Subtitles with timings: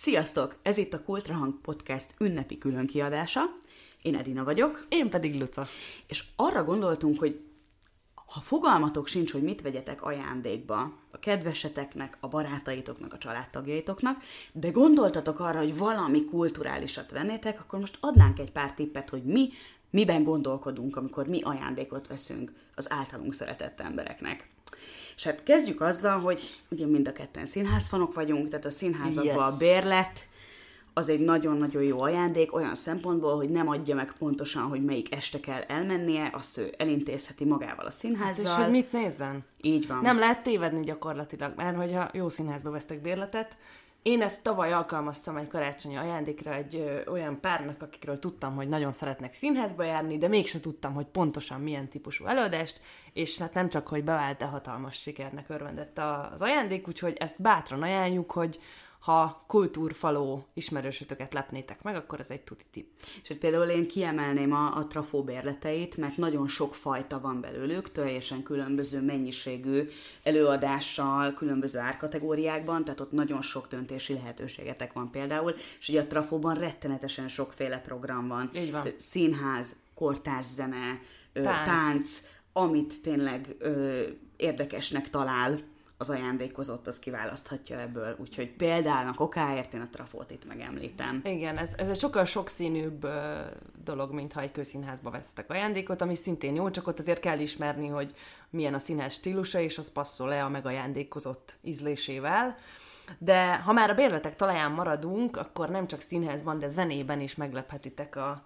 [0.00, 0.56] Sziasztok!
[0.62, 3.40] Ez itt a Kultrahang Podcast ünnepi különkiadása.
[4.02, 4.86] Én Edina vagyok.
[4.88, 5.66] Én pedig Luca.
[6.06, 7.40] És arra gondoltunk, hogy
[8.14, 15.40] ha fogalmatok sincs, hogy mit vegyetek ajándékba a kedveseteknek, a barátaitoknak, a családtagjaitoknak, de gondoltatok
[15.40, 19.48] arra, hogy valami kulturálisat vennétek, akkor most adnánk egy pár tippet, hogy mi
[19.90, 24.48] miben gondolkodunk, amikor mi ajándékot veszünk az általunk szeretett embereknek.
[25.20, 29.54] És hát kezdjük azzal, hogy ugye mind a ketten színházfanok vagyunk, tehát a színházakban yes.
[29.54, 30.28] a bérlet,
[30.94, 35.40] az egy nagyon-nagyon jó ajándék olyan szempontból, hogy nem adja meg pontosan, hogy melyik este
[35.40, 38.44] kell elmennie, azt ő elintézheti magával a színházzal.
[38.44, 39.44] Hát és hogy mit nézzen?
[39.60, 39.98] Így van.
[40.02, 43.56] Nem lehet tévedni gyakorlatilag, mert hogyha jó színházba vesztek bérletet,
[44.02, 48.92] én ezt tavaly alkalmaztam egy karácsonyi ajándékra egy ö, olyan párnak, akikről tudtam, hogy nagyon
[48.92, 52.80] szeretnek színházba járni, de mégse tudtam, hogy pontosan milyen típusú előadást,
[53.12, 55.98] és hát nem csak, hogy bevált, de hatalmas sikernek örvendett
[56.32, 58.58] az ajándék, úgyhogy ezt bátran ajánljuk, hogy
[59.00, 62.86] ha kultúrfaló ismerősötöket lepnétek meg, akkor ez egy tuti tip.
[63.22, 67.92] És hogy például én kiemelném a, a trafó bérleteit, mert nagyon sok fajta van belőlük,
[67.92, 69.88] teljesen különböző mennyiségű
[70.22, 76.54] előadással, különböző árkategóriákban, tehát ott nagyon sok döntési lehetőségetek van például, és ugye a trafóban
[76.54, 78.50] rettenetesen sokféle program van.
[78.54, 78.86] Így van.
[78.96, 81.00] Színház, kortárs zene,
[81.32, 82.20] tánc, tánc
[82.52, 84.02] amit tényleg ö,
[84.36, 85.58] érdekesnek talál
[86.00, 88.16] az ajándékozott, az kiválaszthatja ebből.
[88.18, 91.20] Úgyhogy példának okáért én a trafót itt megemlítem.
[91.24, 93.08] Igen, ez, ez egy sokkal sokszínűbb
[93.84, 97.86] dolog, mint ha egy közszínházba vesztek ajándékot, ami szintén jó, csak ott azért kell ismerni,
[97.86, 98.14] hogy
[98.50, 102.56] milyen a színház stílusa, és az passzol-e a megajándékozott ízlésével.
[103.18, 108.16] De ha már a bérletek talaján maradunk, akkor nem csak színházban, de zenében is meglephetitek
[108.16, 108.44] a,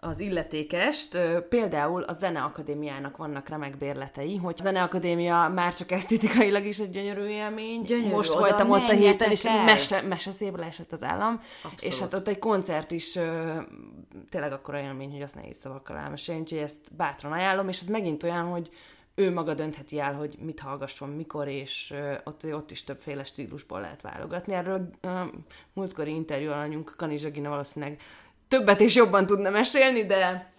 [0.00, 1.18] az illetékest.
[1.48, 7.26] Például a Zeneakadémiának vannak remek bérletei, hogy a Zeneakadémia már csak esztétikailag is egy gyönyörű
[7.26, 7.82] élmény.
[7.82, 11.40] Gyönyörű, Most voltam ott a héten, és mese, mese szébre esett az állam.
[11.62, 11.82] Abszolút.
[11.82, 13.12] És hát ott egy koncert is
[14.30, 18.22] tényleg akkor élmény, hogy azt nehéz szavakkal elmesélni, úgyhogy ezt bátran ajánlom, és ez megint
[18.22, 18.70] olyan, hogy
[19.14, 21.94] ő maga döntheti el, hogy mit hallgasson, mikor, és
[22.24, 24.54] ott, ott is többféle stílusból lehet válogatni.
[24.54, 25.08] Erről a
[25.72, 28.00] múltkori interjú alanyunk Kanizsagina valószínűleg
[28.48, 30.52] többet és jobban tudna mesélni, de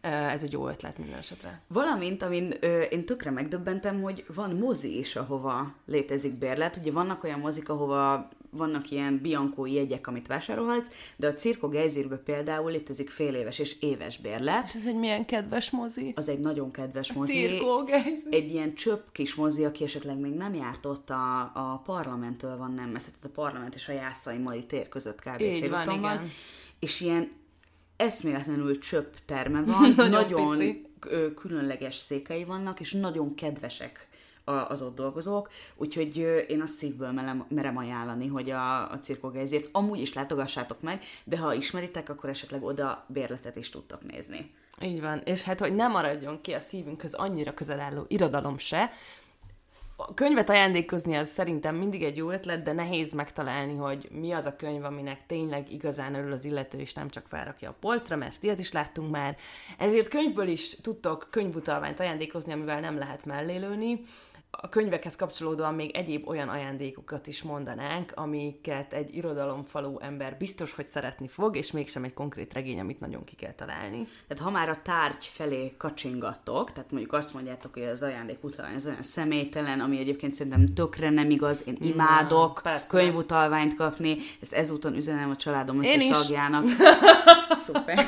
[0.00, 1.60] ez egy jó ötlet minden esetre.
[1.66, 6.76] Valamint, amin ö, én tökre megdöbbentem, hogy van mozi is, ahova létezik bérlet.
[6.76, 12.16] Ugye vannak olyan mozik, ahova vannak ilyen biankói jegyek, amit vásárolhatsz, de a Cirko Geizirbe
[12.16, 14.64] például létezik fél éves és éves bérlet.
[14.64, 16.12] És ez egy milyen kedves mozi?
[16.16, 17.32] Az egy nagyon kedves mozi.
[17.32, 18.34] Cirko Geizir.
[18.34, 22.72] Egy ilyen csöpp kis mozi, aki esetleg még nem járt ott a, a parlamenttől van
[22.72, 25.40] nem messze, tehát a parlament és a Jászai Mai tér között kb.
[25.40, 26.00] Így van, igen.
[26.00, 26.20] van
[26.80, 27.32] és ilyen
[27.96, 30.88] eszméletlenül csöpp terme van, nagyon, nagyon
[31.34, 34.08] különleges székei vannak, és nagyon kedvesek
[34.44, 36.16] az ott dolgozók, úgyhogy
[36.48, 41.38] én azt szívből merem, merem ajánlani, hogy a, a cirkogezért amúgy is látogassátok meg, de
[41.38, 44.54] ha ismeritek, akkor esetleg oda bérletet is tudtak nézni.
[44.82, 48.90] Így van, és hát, hogy nem maradjon ki a szívünkhöz annyira közel álló irodalom se,
[50.06, 54.44] a könyvet ajándékozni az szerintem mindig egy jó ötlet, de nehéz megtalálni, hogy mi az
[54.46, 58.42] a könyv, aminek tényleg igazán örül az illető, és nem csak felrakja a polcra, mert
[58.42, 59.36] ilyet is láttunk már.
[59.78, 64.04] Ezért könyvből is tudtok könyvutalványt ajándékozni, amivel nem lehet mellélőni
[64.62, 70.86] a könyvekhez kapcsolódóan még egyéb olyan ajándékokat is mondanánk, amiket egy irodalomfalú ember biztos, hogy
[70.86, 74.06] szeretni fog, és mégsem egy konkrét regény, amit nagyon ki kell találni.
[74.28, 78.74] Tehát ha már a tárgy felé kacsingattok, tehát mondjuk azt mondjátok, hogy az ajándék utalvány
[78.74, 84.52] az olyan személytelen, ami egyébként szerintem tökre nem igaz, én imádok Na, könyvutalványt kapni, ezt
[84.52, 86.64] ezúton üzenem a családom összes tagjának.
[87.66, 88.06] Szuper.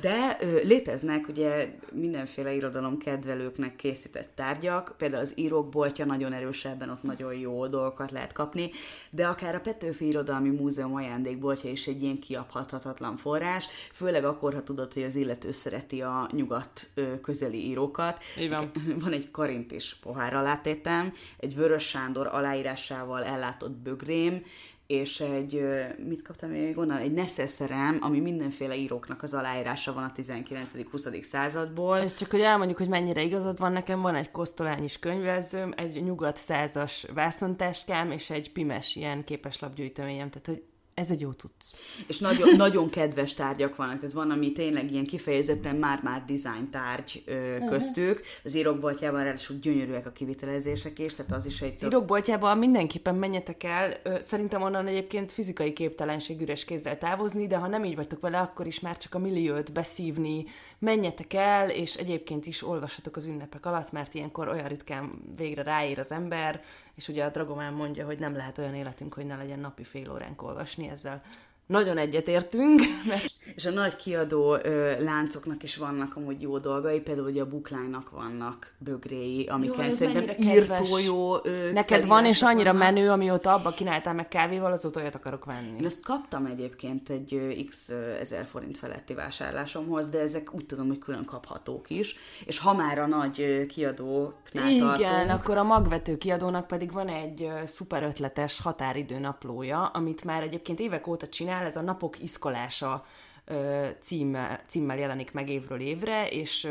[0.00, 7.02] De léteznek ugye mindenféle irodalom kedvelőknek készített tárgyak, például az írók boltja nagyon erősebben, ott
[7.02, 8.70] nagyon jó dolgokat lehet kapni,
[9.10, 14.62] de akár a Petőfi Irodalmi Múzeum ajándékboltja is egy ilyen kiabhatatlan forrás, főleg akkor, ha
[14.62, 16.88] tudod, hogy az illető szereti a nyugat
[17.22, 18.22] közeli írókat.
[18.48, 18.70] van.
[19.02, 24.42] Van egy karint is pohár alátétem, egy Vörös Sándor aláírásával ellátott bögrém,
[24.86, 25.62] és egy,
[26.06, 26.96] mit kaptam még onnan?
[26.96, 31.22] Egy neszeszerem, ami mindenféle íróknak az aláírása van a 19.-20.
[31.22, 31.98] századból.
[31.98, 36.36] És csak hogy elmondjuk, hogy mennyire igazad van, nekem van egy kosztolányis könyvezőm, egy nyugat
[36.36, 40.62] százas vászontáskám, és egy pimes ilyen képeslapgyűjteményem, tehát hogy
[40.96, 41.74] ez egy jó tudsz.
[42.06, 47.22] És nagyon, nagyon kedves tárgyak vannak, tehát van, ami tényleg ilyen kifejezetten már-már design tárgy
[47.26, 47.68] ö, mhm.
[47.68, 48.22] köztük.
[48.44, 51.72] Az írókboltjában ráadásul gyönyörűek a kivitelezések is, tehát az is egy...
[51.72, 53.96] Az írókboltjában mindenképpen menjetek el.
[54.20, 58.66] Szerintem onnan egyébként fizikai képtelenség üres kézzel távozni, de ha nem így vagytok vele, akkor
[58.66, 60.44] is már csak a milliót beszívni.
[60.78, 65.98] Menjetek el, és egyébként is olvassatok az ünnepek alatt, mert ilyenkor olyan ritkán végre ráér
[65.98, 66.62] az ember,
[66.96, 70.10] és ugye a Dragomán mondja, hogy nem lehet olyan életünk, hogy ne legyen napi fél
[70.10, 71.22] óránk olvasni, ezzel
[71.66, 72.80] nagyon egyetértünk.
[73.08, 73.32] Mert...
[73.54, 78.10] És a nagy kiadó ö, láncoknak is vannak amúgy jó dolgai, például ugye a Bookline-nak
[78.10, 82.94] vannak bögréi, amikkel szerintem írtó jó ö, Neked van, és annyira vannak.
[82.94, 85.76] menő, amióta abba kínáltál meg kávéval, azóta olyat akarok venni.
[85.78, 87.88] Én ezt kaptam egyébként egy ö, x
[88.20, 92.98] ezer forint feletti vásárlásomhoz, de ezek úgy tudom, hogy külön kaphatók is, és ha már
[92.98, 98.02] a nagy ö, kiadó Igen, tartunk, akkor a magvető kiadónak pedig van egy ö, szuper
[98.02, 103.04] ötletes határidő naplója, amit már egyébként évek óta csinál, ez a napok iszkolása
[104.00, 106.68] címmel, címmel jelenik meg évről évre, és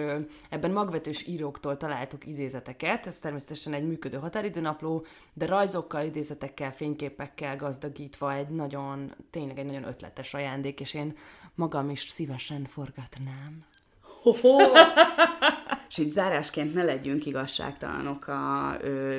[0.49, 8.33] ebben magvetős íróktól találtuk idézeteket, ez természetesen egy működő határidőnapló, de rajzokkal, idézetekkel, fényképekkel gazdagítva
[8.33, 11.17] egy nagyon, tényleg egy nagyon ötletes ajándék, és én
[11.55, 13.65] magam is szívesen forgatnám.
[14.21, 14.57] Ho-ho!
[15.89, 19.17] és így zárásként ne legyünk igazságtalanok a ö,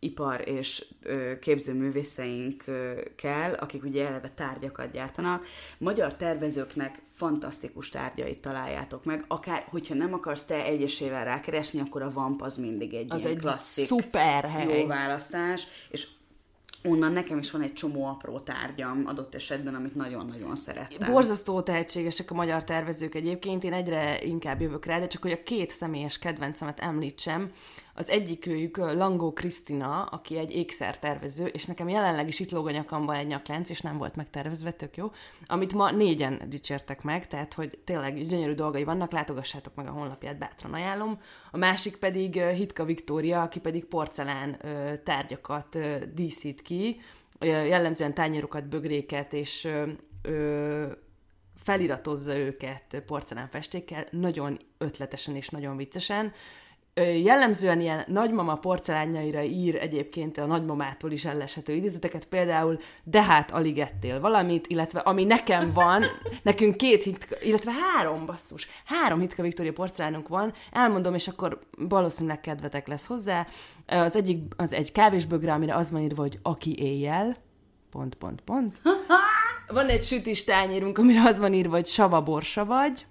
[0.00, 5.46] ipar és ö, képzőművészeinkkel, akik ugye eleve tárgyakat gyártanak,
[5.78, 12.10] magyar tervezőknek fantasztikus tárgyait találjátok meg, akár, hogyha nem akarsz te egyesével rákeresni, akkor a
[12.10, 14.80] Vamp az mindig egy az ilyen egy klasszik, szuper hely.
[14.80, 16.06] jó választás, és
[16.84, 21.12] onnan nekem is van egy csomó apró tárgyam adott esetben, amit nagyon-nagyon szerettem.
[21.12, 25.42] Borzasztó tehetségesek a magyar tervezők egyébként, én egyre inkább jövök rá, de csak hogy a
[25.42, 27.52] két személyes kedvencemet említsem,
[28.00, 32.70] az egyik őjük Langó Krisztina, aki egy ékszertervező, és nekem jelenleg is itt lóg a
[32.70, 35.12] nyakamban egy nyaklánc, és nem volt megtervezve, tök jó,
[35.46, 40.38] amit ma négyen dicsértek meg, tehát hogy tényleg gyönyörű dolgai vannak, látogassátok meg a honlapját,
[40.38, 41.20] bátran ajánlom.
[41.50, 44.60] A másik pedig Hitka Viktória, aki pedig porcelán
[45.04, 45.78] tárgyakat
[46.14, 47.00] díszít ki,
[47.40, 49.72] jellemzően tányérokat, bögréket, és
[51.56, 56.32] feliratozza őket porcelánfestékkel, nagyon ötletesen és nagyon viccesen
[57.02, 63.78] jellemzően ilyen nagymama porcelánjaira ír egyébként a nagymamától is elleshető idézeteket, például de hát alig
[63.78, 66.04] ettél valamit, illetve ami nekem van,
[66.42, 72.40] nekünk két hitka, illetve három basszus, három hitka Viktória porcelánunk van, elmondom, és akkor valószínűleg
[72.40, 73.46] kedvetek lesz hozzá.
[73.86, 77.36] Az egyik, az egy kávésbögre, amire az van írva, hogy aki éjjel,
[77.90, 78.80] pont, pont, pont.
[79.68, 83.06] Van egy sütis tányérunk, amire az van írva, hogy sava borsa vagy,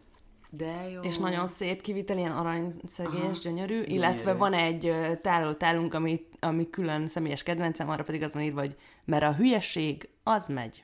[0.49, 1.01] de jó.
[1.01, 3.73] És nagyon szép kivitel, ilyen aranyszegés, gyönyörű.
[3.73, 3.83] gyönyörű.
[3.83, 8.75] Illetve van egy tálótálunk, ami, ami külön személyes kedvencem, arra pedig az van írva, hogy
[9.05, 10.83] mert a hülyeség, az megy.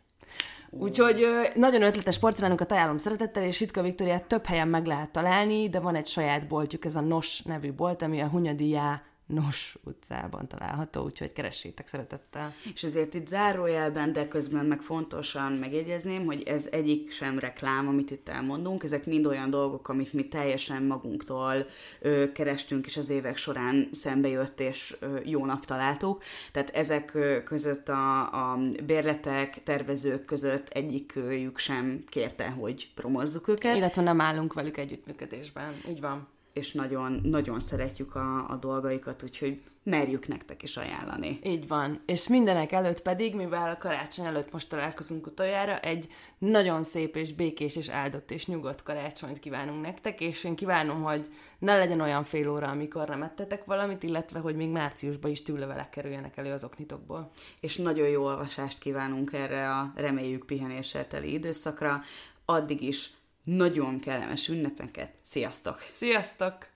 [0.70, 1.26] Úgyhogy
[1.56, 5.96] nagyon ötletes porcelánokat ajánlom szeretettel, és Hitka Viktoriát több helyen meg lehet találni, de van
[5.96, 8.70] egy saját boltjuk, ez a Nos nevű bolt, ami a Hunyadi
[9.25, 12.54] Nos utcában található, úgyhogy keressétek szeretettel.
[12.74, 18.12] És ezért itt zárójelben, de közben meg fontosan megjegyezném, hogy ez egyik sem reklám, amit
[18.12, 21.66] itt elmondunk, ezek mind olyan dolgok, amit mi teljesen magunktól
[22.00, 26.24] ö, kerestünk, és az évek során szembe jött, és ö, jónak találtuk.
[26.51, 33.75] Tehát ezek ö, között a, a bérletek, tervezők között egyikük sem kérte, hogy promozzuk őket.
[33.75, 35.74] Illetve nem állunk velük együttműködésben.
[35.89, 41.40] Így van és nagyon, nagyon szeretjük a, a dolgaikat, úgyhogy merjük nektek is ajánlani.
[41.44, 42.02] Így van.
[42.06, 46.07] És mindenek előtt pedig, mivel a karácsony előtt most találkozunk utoljára, egy
[46.38, 51.30] nagyon szép és békés és áldott és nyugodt karácsonyt kívánunk nektek, és én kívánom, hogy
[51.60, 55.90] ne legyen olyan fél óra, amikor nem ettetek valamit, illetve, hogy még márciusban is tűlevelek
[55.90, 57.31] kerüljenek elő az oknitokból.
[57.60, 62.01] És nagyon jó olvasást kívánunk erre a reméljük pihenéssel teli időszakra.
[62.46, 63.10] Addig is
[63.46, 65.14] nagyon kellemes ünnepeket.
[65.22, 65.80] Sziasztok!
[65.94, 66.75] Sziasztok!